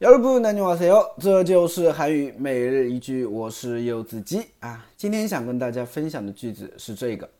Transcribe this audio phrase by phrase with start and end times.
[0.00, 4.84] 여러분 안녕하세요，这就是韩语每日一句，我是柚子鸡啊。
[4.96, 7.30] 今天想跟大家分享的句子是这个：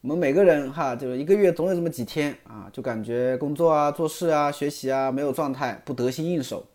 [0.00, 6.66] 我们每个人哈，就是一个月总有这么几天啊，就感觉工作啊、做事啊、学习啊没有状态，不得心应手，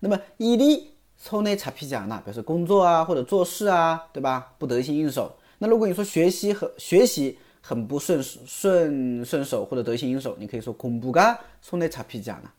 [0.00, 0.88] 那么일 이。
[1.22, 4.54] 손에잡히지않 아， 表示工作啊或者做事啊，对吧？
[4.58, 5.34] 不得心应手。
[5.58, 12.52] 那如果你说学习和学习很不顺顺顺手或者得心应手，你可以说공부가손에잡히지않 아，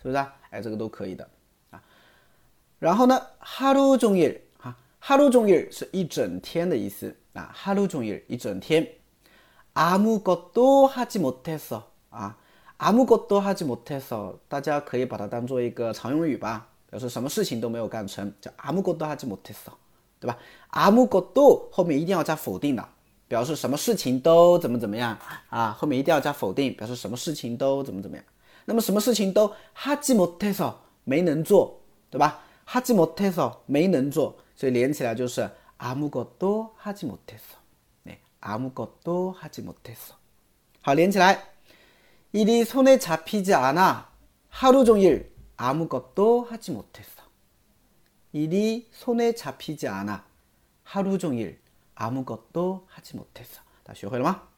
[0.00, 0.34] 是不是啊？
[0.50, 1.28] 哎，这个都可以的
[1.70, 1.82] 啊。
[2.78, 8.88] 然后呢，하루종일啊，하루종일是一整天的意思啊，하루종일一整天。
[9.74, 12.38] 아무것도하지못했어啊，
[12.78, 16.66] 아무것도하지못했어大家可以把它当做一个常用语吧。
[16.90, 19.72] 表示什么事情都没有干成，叫아무것도하지못했 어，
[20.20, 20.36] 对吧？
[20.70, 22.88] 아무것도后面一定要加否定的，
[23.28, 25.72] 表示什么事情都怎么怎么样啊？
[25.72, 28.24] 后面一定要加否定，表示什么事情都怎么怎么样。
[28.64, 30.74] 那么什么事情都하지못했어
[31.04, 31.80] 没能做，
[32.10, 32.40] 对吧？
[32.66, 35.48] 하지못했어没能做，所以连起来就是
[35.78, 37.58] 아무것도하지못했 어，
[38.06, 40.14] 哎，아무것도하지못했 어。
[40.82, 41.42] 好，连起来，
[42.32, 45.29] 일이손에잡히지않아하루종일
[45.61, 47.21] 아무것도 하지 못했어.
[48.33, 50.25] 일이 손에 잡히지 않아.
[50.83, 51.59] 하루 종일
[51.93, 53.61] 아무것도 하지 못했어.
[53.83, 54.50] 다시 요거 일어나.